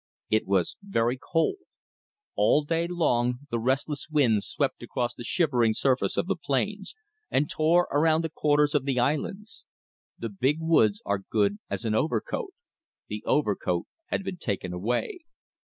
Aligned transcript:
It 0.31 0.47
was 0.47 0.77
very 0.81 1.15
cold. 1.15 1.57
All 2.35 2.63
day 2.63 2.87
long 2.87 3.41
the 3.51 3.59
restless 3.59 4.07
wind 4.09 4.43
swept 4.43 4.81
across 4.81 5.13
the 5.13 5.23
shivering 5.23 5.73
surface 5.75 6.17
of 6.17 6.25
the 6.25 6.35
plains, 6.35 6.95
and 7.29 7.47
tore 7.47 7.87
around 7.91 8.23
the 8.23 8.31
corners 8.31 8.73
of 8.73 8.85
the 8.85 8.99
islands. 8.99 9.67
The 10.17 10.29
big 10.29 10.57
woods 10.59 11.03
are 11.05 11.17
as 11.17 11.23
good 11.29 11.59
as 11.69 11.85
an 11.85 11.93
overcoat. 11.93 12.51
The 13.09 13.21
overcoat 13.27 13.85
had 14.07 14.23
been 14.23 14.37
taken 14.37 14.73
away. 14.73 15.19